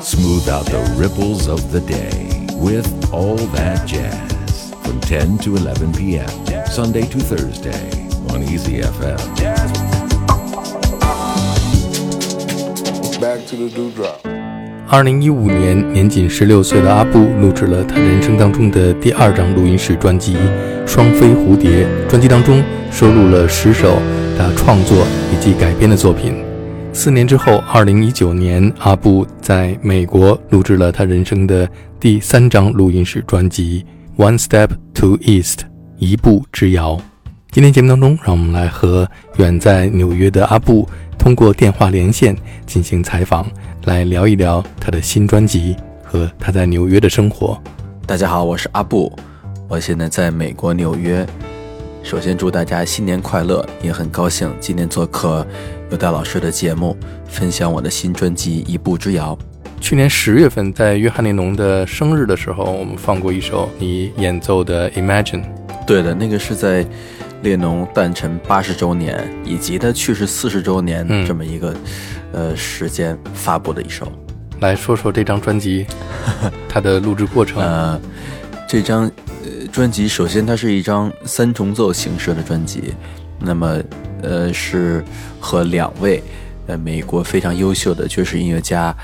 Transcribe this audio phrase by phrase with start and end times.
[0.00, 5.92] Smooth out the ripples of the day with All That Jazz from 10 to 11
[5.92, 6.28] p.m.
[6.66, 9.18] Sunday to Thursday on Easy FM.
[13.20, 14.20] Back to the dewdrop.
[14.88, 20.36] 二零一五年，年仅十六岁的阿布录制了他人生当中的第二张录音室专辑
[20.86, 21.86] 《双飞蝴蝶》。
[22.08, 22.62] 专辑当中
[22.92, 23.98] 收录了十首
[24.38, 26.47] 他创作以及改编的作品。
[27.00, 31.66] 四年之后，二零一九年，阿布在美国录制了他人生的
[32.00, 33.86] 第三张录音室专辑
[34.20, 35.60] 《One Step to East》，
[35.98, 37.00] 一步之遥。
[37.52, 42.36] 今天节目当中，让我们来和远在纽约的阿布通过电话连线
[42.66, 43.46] 进行采访。
[43.84, 47.56] 来聊一聊他的新专辑和他在纽约的生活。
[48.06, 49.16] 大家好，我是阿布，
[49.68, 51.24] 我现在在美国纽约。
[52.02, 55.46] 首先祝大家新年快乐，也很高兴今天做客
[55.90, 59.36] 有戴老师的节目，分享我的新专辑《一步之遥》。
[59.80, 65.42] 去年十月份在约翰列侬的生日的时候，我们放过一首你演奏的《Imagine》。
[65.86, 66.86] 对的，那个是在
[67.42, 71.74] 列侬诞辰八十周年以及他去世四十周年这么一个。
[72.30, 74.06] 呃，时间发布的一首，
[74.60, 75.86] 来说说这张专辑，
[76.68, 77.62] 它的录制过程。
[77.62, 77.98] 呃，
[78.68, 79.10] 这张
[79.42, 82.92] 呃专辑，首先它是一张三重奏形式的专辑，
[83.38, 83.80] 那么
[84.22, 85.04] 呃是
[85.40, 86.22] 和两位
[86.66, 88.94] 呃美国非常优秀的爵士音乐家，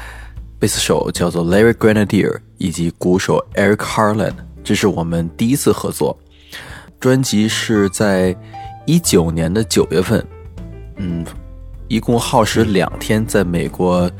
[0.59, 6.19] 贝斯手叫做 Larry Grenadier 以及鼓手 Eric Harlan，这是我们第一次合作。
[7.01, 8.35] 专辑是在
[8.87, 10.27] 一九年的九月份，
[10.97, 11.25] 嗯。
[11.87, 14.11] 一共耗时两天，在美国，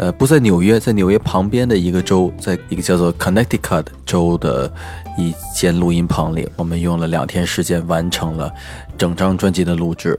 [0.00, 4.72] 呃，不在纽约，在纽约旁边的一个州，在一个叫做 Connecticut 州的
[5.18, 8.50] 一间录音棚里，我们用了两天时间完成了
[8.96, 10.18] 整张专辑的录制。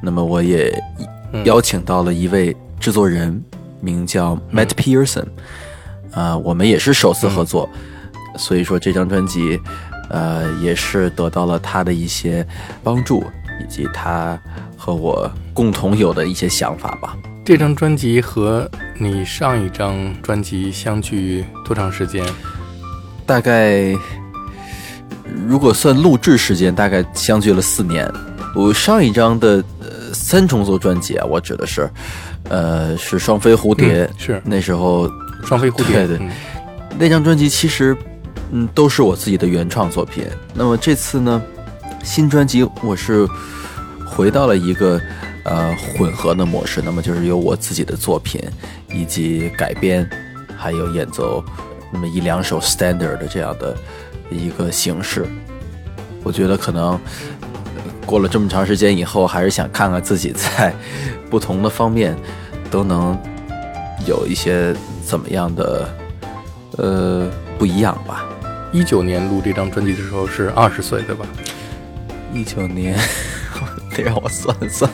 [0.00, 0.72] 那么，我也
[1.44, 3.42] 邀请到了一位制作人，
[3.80, 5.26] 名叫 Matt Pearson，
[6.12, 7.68] 啊，我们也是首次合作，
[8.38, 9.60] 所以说这张专辑，
[10.08, 12.46] 呃，也是得到了他的一些
[12.84, 13.24] 帮助。
[13.58, 14.38] 以及他
[14.76, 17.16] 和我共同有的一些想法吧。
[17.46, 18.68] 这张专辑和
[18.98, 22.26] 你上一张专辑相距多长时间？
[23.24, 23.96] 大概，
[25.46, 28.12] 如果算录制时间，大概相距了四年。
[28.52, 31.88] 我上一张的呃三重奏专辑啊，我指的是，
[32.48, 35.08] 呃，是双飞蝴蝶，是那时候
[35.44, 36.28] 双飞蝴蝶，对对，
[36.98, 37.96] 那张专辑其实
[38.50, 40.24] 嗯都是我自己的原创作品。
[40.52, 41.40] 那么这次呢？
[42.02, 43.24] 新专辑我是
[44.04, 45.00] 回到了一个
[45.46, 48.42] 呃混合的模式，那么就是有我自己的作品
[48.92, 50.08] 以及改编，
[50.58, 51.42] 还有演奏
[51.92, 53.74] 那么一两首 standard 的这样的
[54.28, 55.24] 一个形式。
[56.24, 56.98] 我觉得可能
[58.04, 60.74] 过了这么长时间以后，还是想看看自己在
[61.30, 62.16] 不同的方面
[62.68, 63.16] 都能
[64.04, 64.74] 有一些
[65.04, 65.88] 怎么样的
[66.78, 68.24] 呃不一样吧。
[68.72, 71.24] 一九年录这张专辑的时候是二十岁，对吧？
[72.34, 72.98] 一九年，
[73.96, 74.90] 得让我算算，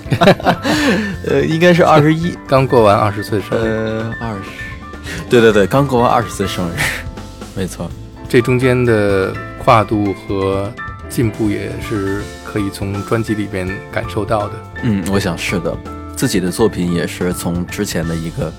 [1.27, 6.75] 呃，应该是二十一，刚过完二十岁生日，呃，二十，对对对，刚过完二十岁生日，
[7.57, 7.91] 没错，
[8.29, 10.73] 这中间的跨度和
[11.09, 14.55] 进步也是可以从专辑里边感受到的。
[14.83, 15.77] 嗯，我想是的，
[16.17, 18.53] 自己的作品也是从之前的一个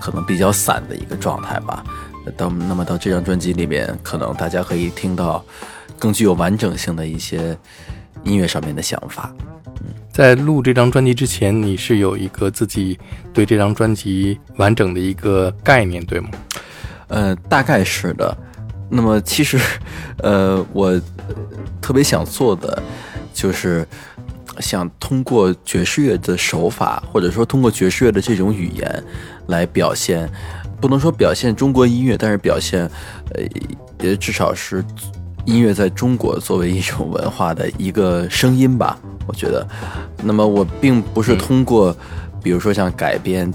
[0.00, 1.84] 可能比较散的一个状态吧，
[2.36, 5.44] 到那么到这张专辑里面，可能大家可以听到
[5.98, 7.56] 更具有完整性的一些。
[8.24, 9.34] 音乐上面的想法，
[10.12, 12.98] 在录这张专辑之前，你是有一个自己
[13.32, 16.28] 对这张专辑完整的一个概念，对吗？
[17.08, 18.36] 呃，大概是的。
[18.90, 19.58] 那么其实，
[20.18, 21.00] 呃，我
[21.80, 22.82] 特别想做的
[23.32, 23.88] 就是
[24.60, 29.04] 想通过爵士乐的手法，或者说通过爵士乐的这种语言
[29.46, 30.30] 来表现，
[30.78, 32.82] 不能说表现中国音乐，但是表现，
[33.34, 33.42] 呃，
[34.02, 34.84] 也至少是。
[35.44, 38.96] 音乐在中国作为一种文化的一个声音吧，
[39.26, 39.66] 我觉得。
[40.22, 41.96] 那么我并不是通过，
[42.42, 43.52] 比如说像改编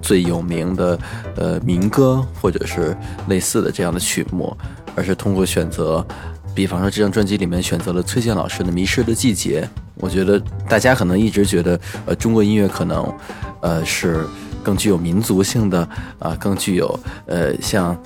[0.00, 0.98] 最有名的
[1.36, 2.96] 呃民歌或者是
[3.28, 4.56] 类似的这样的曲目，
[4.94, 6.06] 而是通过选择，
[6.54, 9.62] 比方说这张专辑里面选择了崔健老师的《迷失的季节》。
[9.96, 13.12] 我觉得大家可能一直觉得，呃，中国音乐可能，
[13.60, 14.24] 呃，是
[14.62, 15.88] 更具有民族性的
[16.18, 17.96] 啊，更具有呃像。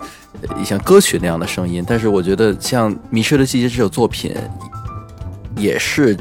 [0.65, 4.35] 像歌曲那样的声音，但是我觉得像《迷失的季节》这首作品，
[5.57, 6.17] 也是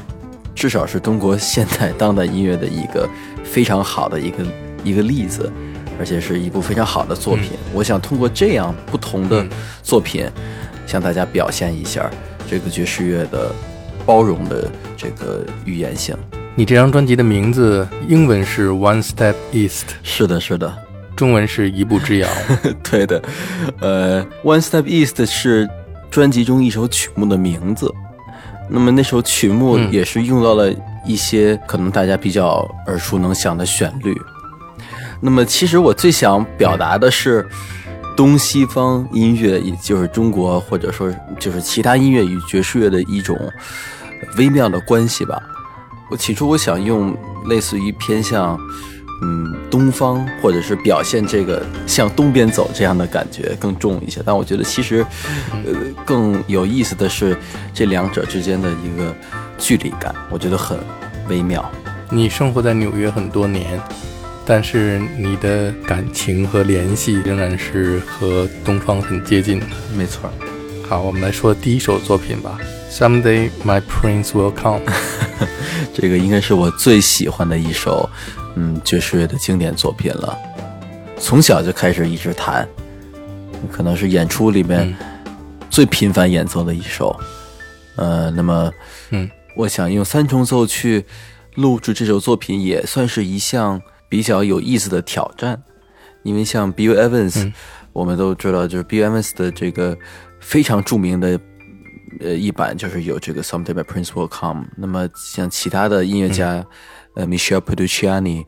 [0.61, 3.09] 至少是中国现代当代音乐的一个
[3.43, 4.45] 非常好的一个
[4.85, 5.51] 一个例子，
[5.97, 7.53] 而且是一部非常好的作品。
[7.73, 9.43] 我想通过这样不同的
[9.81, 10.29] 作品，
[10.85, 12.07] 向大家表现一下
[12.47, 13.51] 这个爵士乐的
[14.05, 16.15] 包容的这个语言性。
[16.53, 20.71] 你这张专辑的名字英文是《One Step East》，是的，是的。
[21.15, 22.29] 中文是一步之遥。
[22.87, 23.19] 对的，
[23.79, 25.67] 呃，One Step East 是
[26.11, 27.91] 专辑中一首曲目的名字。
[28.71, 30.73] 那么那首曲目也是用到了
[31.05, 34.15] 一些可能大家比较耳熟能详的旋律。
[35.19, 37.45] 那么其实我最想表达的是
[38.15, 43.37] 东西方音乐，也就是中国或者说就是其他音乐与爵士乐的一种
[44.37, 45.41] 微妙的关系吧。
[46.09, 47.15] 我起初我想用
[47.45, 48.57] 类似于偏向。
[49.21, 55.05] 嗯，东方或者是表现这个向东边走这样的感觉更重一些，但我觉得其实，
[55.51, 55.73] 呃，
[56.05, 57.37] 更有意思的是
[57.73, 59.15] 这两者之间的一个
[59.57, 60.77] 距离感，我觉得很
[61.29, 61.63] 微妙。
[62.09, 63.79] 你生活在纽约很多年，
[64.43, 69.65] 但是你的感情和联系仍然是和东方很接近的。
[69.95, 70.29] 没错。
[70.89, 72.57] 好，我们来说第一首作品吧。
[72.91, 74.81] Someday my prince will come。
[75.93, 78.09] 这个应该是我最喜欢的一首。
[78.55, 80.37] 嗯，爵士乐的经典作品了，
[81.17, 82.67] 从小就开始一直弹，
[83.71, 84.93] 可能是演出里面
[85.69, 87.17] 最频繁演奏的一首。
[87.95, 88.69] 呃，那么，
[89.11, 91.05] 嗯，我想用三重奏去
[91.55, 95.63] 录制这首作品，也算是一项比较有意思的挑战。
[96.23, 97.53] 因为像 Bill Evans，
[97.93, 99.97] 我们都知道，就是 Bill Evans 的这个
[100.41, 101.39] 非常著名的
[102.19, 104.65] 呃一版，就是有这个 Someday My Prince Will Come。
[104.75, 106.65] 那么像其他的音乐家。
[107.15, 108.45] 呃，Michelle Petrucciani，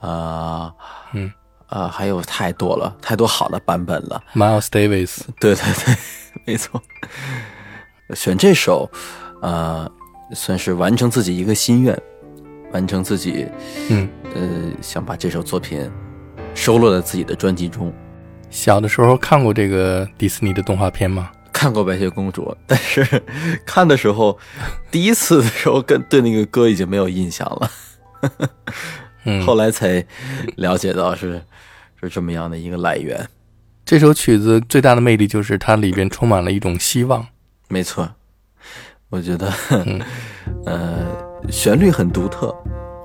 [0.00, 0.72] 啊，
[1.12, 1.32] 嗯，
[1.68, 4.22] 啊，还有太多了，太多好的版本了。
[4.34, 5.96] Miles Davis，对对对，
[6.44, 6.82] 没错。
[8.14, 8.90] 选这首，
[9.42, 9.90] 呃，
[10.32, 11.98] 算是完成自己一个心愿，
[12.72, 13.48] 完成自己，
[13.88, 15.90] 嗯，呃，想把这首作品
[16.54, 17.92] 收录在自己的专辑中。
[18.48, 21.32] 小的时候看过这个迪士尼的动画片吗？
[21.52, 23.02] 看过白雪公主，但是
[23.64, 24.38] 看的时候，
[24.90, 27.70] 第一次的时候跟对那个歌已经没有印象了。
[29.44, 30.04] 后来才
[30.56, 31.42] 了解到是
[32.00, 33.28] 是这么样的一个来源。
[33.84, 37.26] 这首曲子最大的魅力就是它里边充满了一种希望。
[37.68, 38.08] 没错，
[39.08, 39.52] 我觉得，
[40.66, 41.06] 呃，
[41.50, 42.54] 旋律很独特。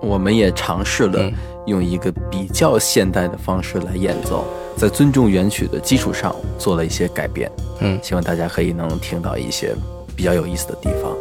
[0.02, 1.32] 我们也尝试了
[1.68, 4.44] 用一个比较现代的方式来演奏，
[4.76, 7.52] 在尊重原曲的基础上做了一些改变。
[7.82, 9.76] 嗯，希望大家可以能听到一些
[10.16, 11.16] 比较有意思的地方。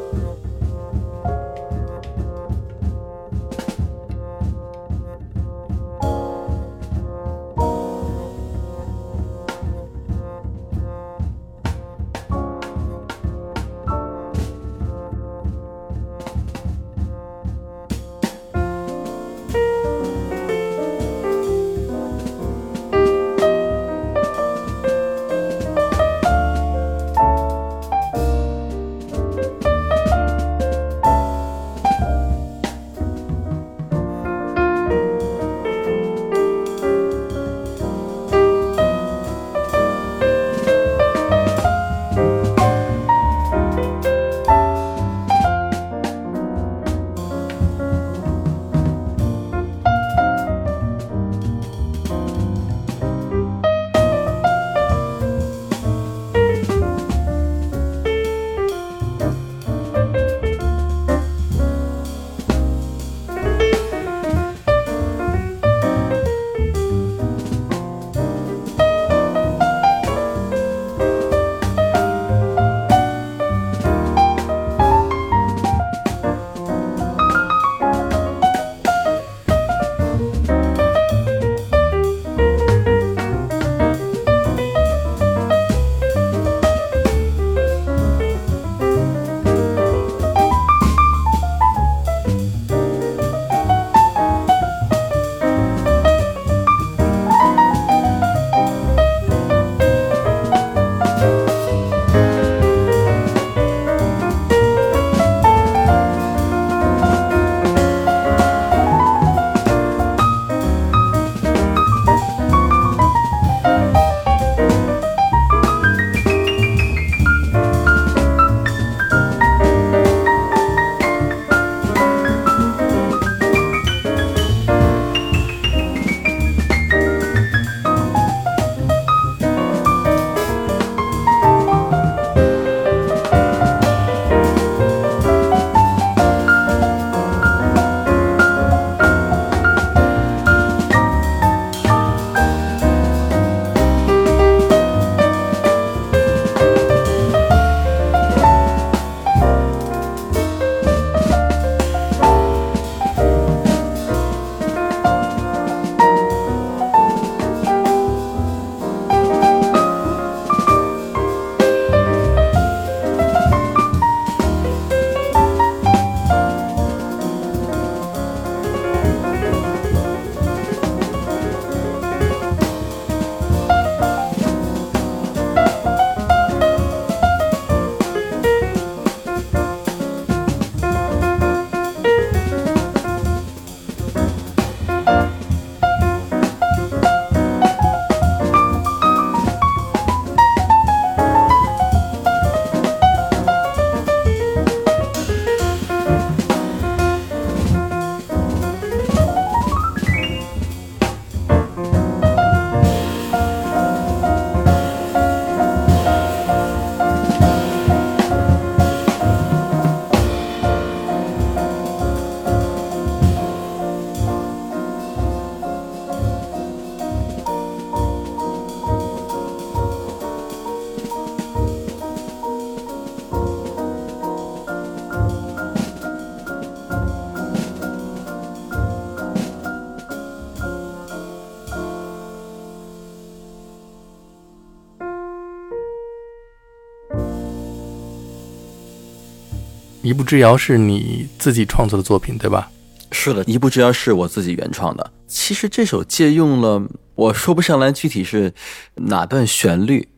[240.10, 242.69] 一步之遥是你自己创作的作品，对吧？
[243.12, 245.12] 是的，一步之遥是我自己原创的。
[245.29, 246.82] 其实这首借用了，
[247.14, 248.52] 我说不上来具体是
[248.96, 250.08] 哪段旋律，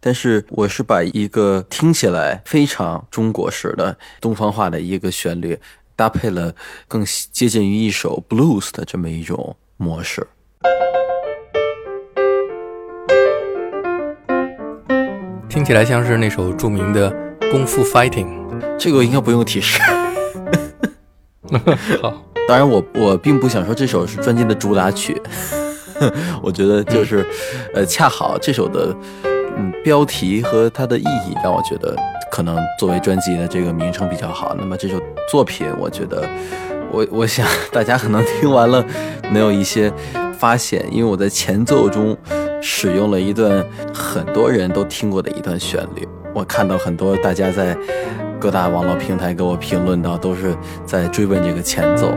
[0.00, 5.58] 但是我是把一个听起来非常中国式的东方化的一个旋律，
[5.94, 6.54] 搭配了
[6.88, 10.26] 更接近于一首 blues 的这么一种模式。
[15.50, 17.10] 听起来像是那首著名的
[17.52, 18.26] 《功夫 Fighting》。
[18.78, 19.80] 这个应该不用提示。
[22.02, 22.24] 好。
[22.48, 25.22] 当然，我我并不想说这首是专辑的主打曲，
[26.42, 27.24] 我觉得就是，
[27.72, 28.92] 呃，恰好这首的
[29.56, 31.94] 嗯标题和它的意义让我觉得
[32.32, 34.56] 可能作为专辑的这个名称比较好。
[34.58, 36.28] 那么这首作品，我觉得
[36.90, 38.84] 我 我想大家可能听完了
[39.30, 39.90] 能有一些
[40.36, 42.16] 发现，因为我在前奏中
[42.60, 47.76] 使用了一段很多人都听过的一段旋律，我看到很多大家在。
[48.42, 50.52] 各大网络平台给我评论到，都是
[50.84, 52.12] 在追问这个前奏。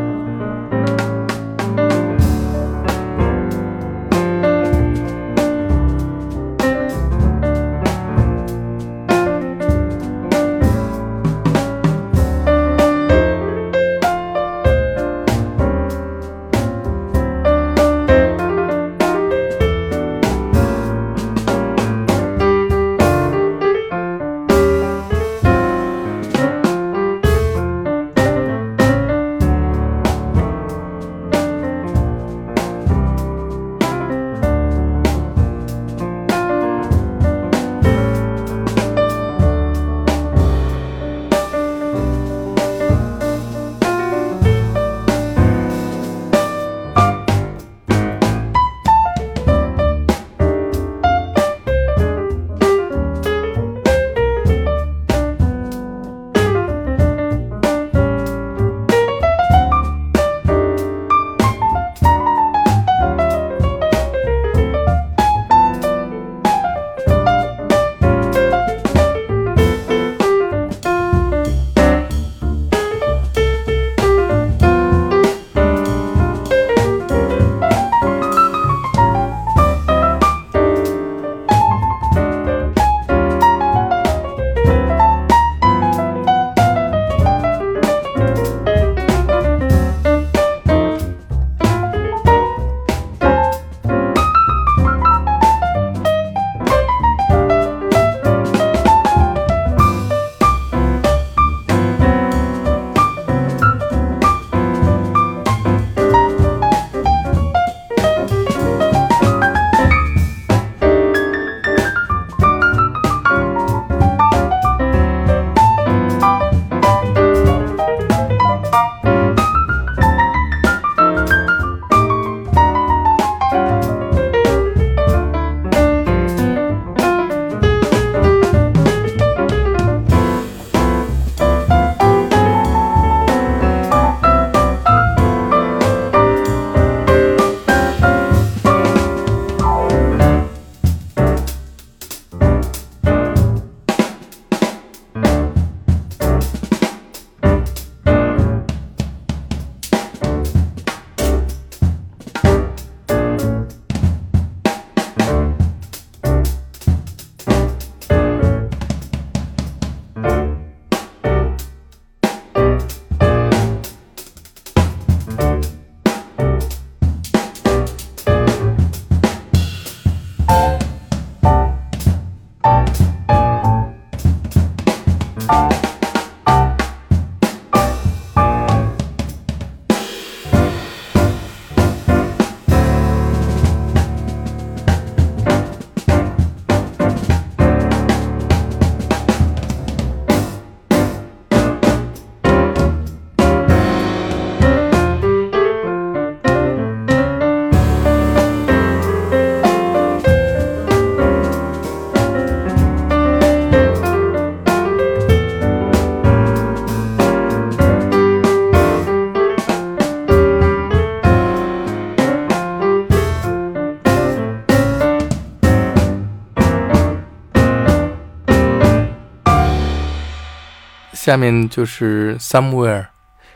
[221.26, 223.02] 下面就是《Somewhere》，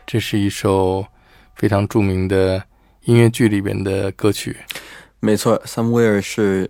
[0.07, 1.05] 这是一首
[1.53, 2.63] 非常著名的
[3.03, 4.57] 音乐剧里边的歌曲。
[5.19, 6.67] 没错，《Somewhere》是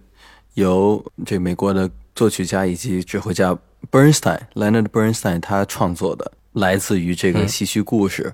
[0.56, 3.58] 由这美国的作曲家以及指挥家
[3.90, 6.30] Bernstein（Leonard Bernstein） 他创作的。
[6.52, 8.34] 来自于这个戏曲故事。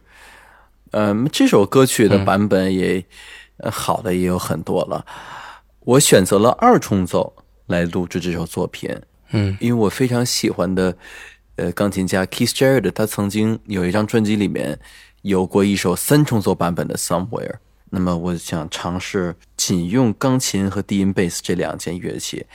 [0.90, 3.06] 嗯，这首歌曲的版本也
[3.70, 5.06] 好的也有很多了。
[5.82, 7.32] 我选择了二重奏
[7.68, 8.90] 来录制这首作品。
[9.30, 10.96] 嗯，因为我非常喜欢的
[11.56, 14.80] 呃钢琴家 Keith Jarrett，他曾经有一张专辑里面
[15.22, 17.56] 有过一首三重奏版本的 Somewhere。
[17.90, 22.46] 那么我想尝试仅用钢琴和低音贝斯这两件乐器，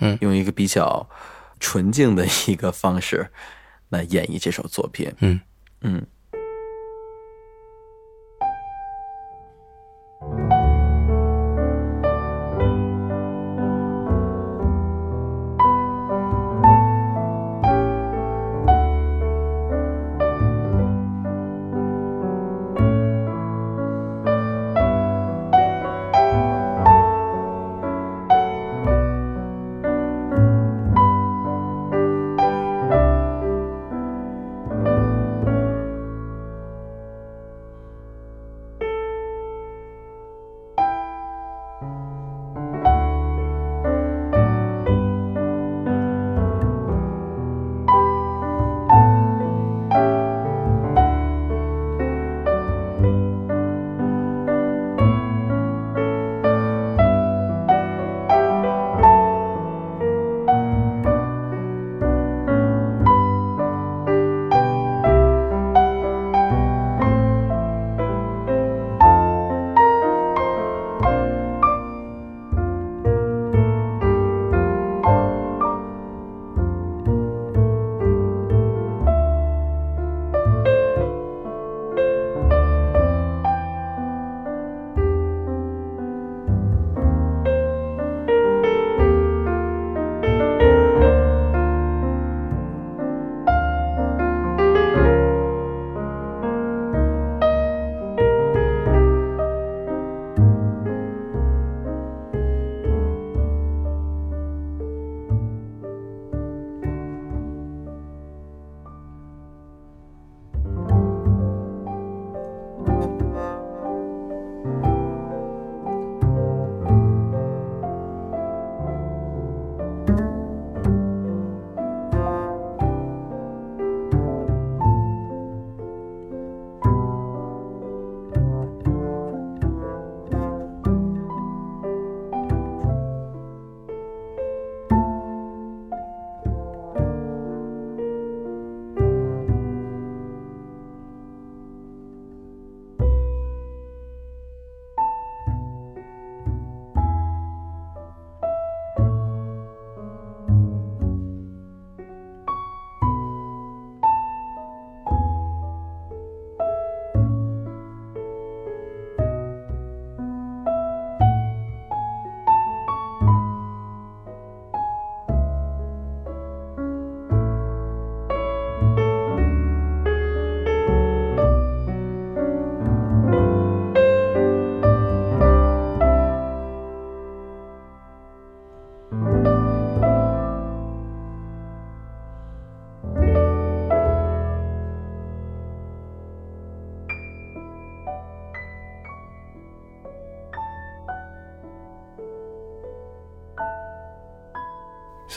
[0.00, 1.08] 嗯，用一个比较
[1.60, 3.28] 纯净的一个方式
[3.90, 5.12] 来演绎这首作品。
[5.20, 5.40] 嗯
[5.82, 6.06] 嗯。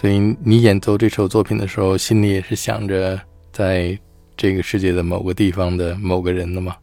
[0.02, 3.22] 所以你演奏这首作品的时候，心里也是想着
[3.54, 3.96] 在
[4.36, 6.76] 这个世界的某个地方的某个人的吗？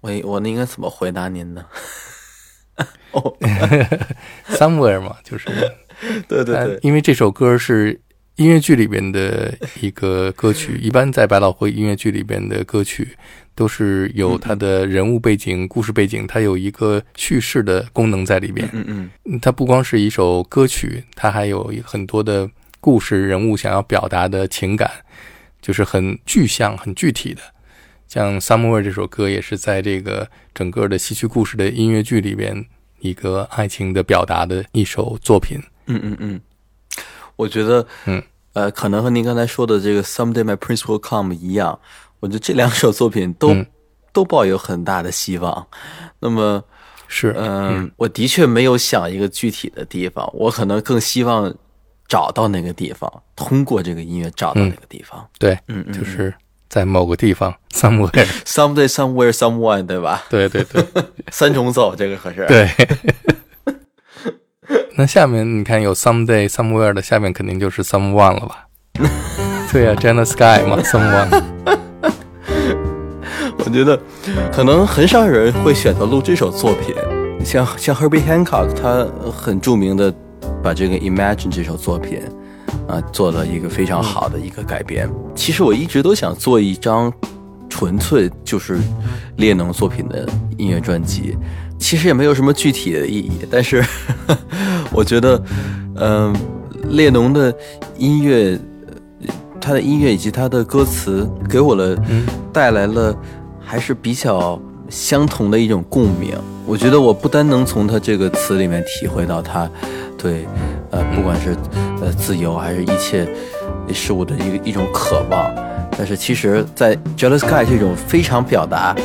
[0.00, 1.64] 我我那应该怎么回答您呢？
[3.12, 3.38] 哦
[4.48, 5.46] ，somewhere 嘛，就是
[6.26, 8.00] 对对 对，因为这首歌是
[8.34, 13.16] 音乐剧里边的一个歌曲，一般在百老汇音乐剧里边的歌曲。
[13.54, 18.68] 都是有它的人物背景、故事背景，它有一个叙事的功能在里边。
[18.72, 24.90] 嗯嗯，它不光是一首歌曲，它还有很多的故事、人物想要表达的情感，
[25.62, 27.40] 就是很具象、很具体的。
[28.08, 32.66] 像《Somewhere》这首歌，也是在这个整个的戏曲故事的音乐剧里边
[33.00, 35.58] 一个爱情的表达的一首作品。
[35.86, 36.40] 嗯嗯嗯，
[37.36, 41.78] 我觉得，嗯呃，可能和您刚才说的这个《Someday My Prince Will Come》一样。
[42.24, 43.54] 我觉得这两首作品都
[44.10, 45.66] 都抱有很大的希望。
[46.20, 46.64] 那么
[47.06, 51.54] 是嗯，我的确没有想一个具体的地方，我可能更希望
[52.08, 55.22] 找到那个地方，通过这个音乐找到那个地方。
[55.38, 56.32] 对，嗯嗯，就是
[56.70, 60.24] 在某个地方，somewhere，someday somewhere someone，对吧？
[60.30, 60.82] 对对对，
[61.30, 62.66] 三重奏这个可是对。
[64.96, 68.66] 那下面你看有 someday somewhere 的，下面肯定就是 someone 了吧？
[69.70, 71.93] 对啊，Jenna Sky 嘛，Someone。
[73.58, 73.98] 我觉得
[74.52, 76.94] 可能很少有人会选择录这首作品，
[77.44, 80.12] 像像 Herbie Hancock，他很著名的
[80.62, 82.20] 把这个 Imagine 这首作品
[82.86, 85.08] 啊做了一个非常好的一个改编。
[85.34, 87.12] 其实我一直都想做一张
[87.68, 88.78] 纯粹就是
[89.36, 91.36] 列侬作品的音乐专辑，
[91.78, 93.84] 其实也没有什么具体的意义，但是
[94.92, 95.42] 我觉得，
[95.96, 96.34] 嗯，
[96.90, 97.54] 列侬的
[97.96, 98.58] 音乐。
[99.60, 101.96] 他的音乐以及他的歌词给我了，
[102.52, 103.16] 带来了
[103.64, 106.36] 还是比较相同的一种共鸣。
[106.66, 109.70] 我觉得我不单能从他这个词里面体会到他
[110.16, 110.46] 对
[110.90, 111.54] 呃不管是
[112.00, 113.28] 呃自由还是一切
[113.92, 115.54] 事物的一个一种渴望，
[115.96, 118.96] 但是其实，在《Jealous Guy》这种非常表达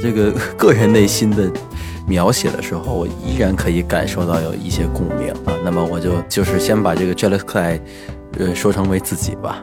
[0.00, 1.50] 这个个人内心的
[2.06, 5.52] 描写的时候，我依然可以感受到有一些共鸣啊。
[5.64, 7.78] 那么我就就是先把这个《Jealous Guy》
[8.38, 9.62] 呃说成为自己吧。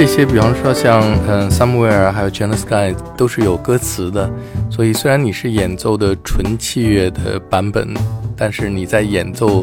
[0.00, 4.30] 这些，比方说像嗯，Somewhere，还有 j e n n s Sky，都是有歌词的。
[4.70, 7.86] 所以虽然你是演奏的纯器乐的版本，
[8.34, 9.62] 但是你在演奏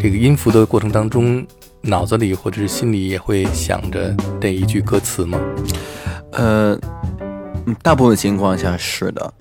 [0.00, 1.46] 这个音符的过程当中，
[1.82, 5.38] 脑子里或者是心里也会想着那一句歌词吗？
[6.30, 6.78] 呃，
[7.82, 9.34] 大部分情况下是的，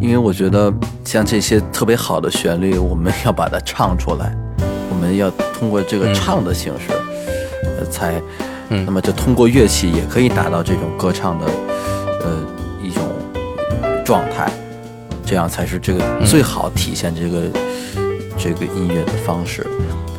[0.00, 0.72] 因为我觉得
[1.04, 4.34] 像这些特别好的旋律，我们要把它唱出来，
[4.88, 6.94] 我们要通过这个唱的形式，
[7.78, 8.14] 呃，才。
[8.68, 11.46] 那么就通过乐器也可以达到这种歌唱的，
[12.22, 12.38] 呃
[12.82, 13.02] 一种
[14.04, 14.50] 状态，
[15.24, 17.42] 这样才是这个最好体现这个
[18.36, 19.66] 这个音乐的方式。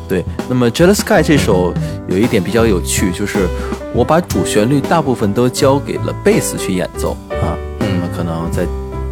[0.08, 1.74] 对，那么《Jealous Sky》这首
[2.08, 3.48] 有一点比较有趣，就是
[3.92, 8.64] 我把主旋律大部分都交给了贝斯去演奏啊，那么可能在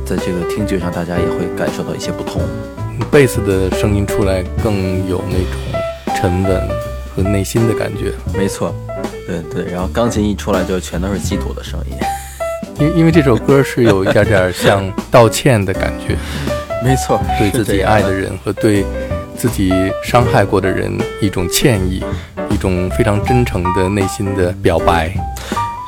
[0.06, 2.40] 在这个听觉上大家也会感受到一些不同，
[3.10, 6.68] 贝斯的声音出来更有那种沉稳
[7.16, 8.12] 和内心的感觉。
[8.32, 8.72] 没错。
[9.26, 11.96] 对对，然后钢琴一出来就全都是嫉妒的声音，
[12.78, 16.16] 因因为这首歌是有一点点像道歉的感觉，
[16.84, 18.84] 没错，对自己爱的人和对
[19.36, 22.04] 自己伤害过的人一种歉意，
[22.50, 25.12] 一种非常真诚的内心的表白。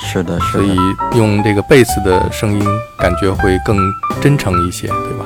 [0.01, 0.77] 是的，所以
[1.17, 2.65] 用这个贝斯的声音，
[2.99, 3.77] 感觉会更
[4.21, 5.25] 真诚一些，对吧？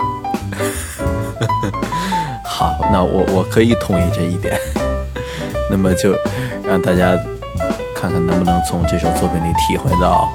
[2.45, 4.59] 好，那我我可以同意这一点，
[5.71, 6.17] 那么就
[6.67, 7.17] 让大家。
[8.01, 10.27] 看看能不能从这首作品里体会到，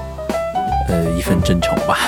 [0.86, 1.98] 呃，一份真诚吧。